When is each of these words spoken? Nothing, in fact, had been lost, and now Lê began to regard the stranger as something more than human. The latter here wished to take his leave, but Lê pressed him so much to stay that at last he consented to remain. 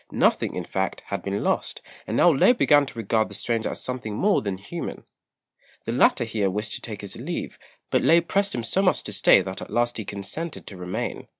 Nothing, 0.11 0.55
in 0.55 0.63
fact, 0.63 1.01
had 1.09 1.21
been 1.21 1.43
lost, 1.43 1.79
and 2.07 2.17
now 2.17 2.31
Lê 2.33 2.57
began 2.57 2.87
to 2.87 2.97
regard 2.97 3.29
the 3.29 3.35
stranger 3.35 3.69
as 3.69 3.81
something 3.83 4.15
more 4.15 4.41
than 4.41 4.57
human. 4.57 5.03
The 5.85 5.91
latter 5.91 6.23
here 6.23 6.49
wished 6.49 6.71
to 6.73 6.81
take 6.81 7.01
his 7.01 7.17
leave, 7.17 7.59
but 7.91 8.01
Lê 8.01 8.27
pressed 8.27 8.55
him 8.55 8.63
so 8.63 8.81
much 8.81 9.03
to 9.03 9.13
stay 9.13 9.41
that 9.43 9.61
at 9.61 9.69
last 9.69 9.97
he 9.97 10.03
consented 10.03 10.65
to 10.65 10.75
remain. 10.75 11.27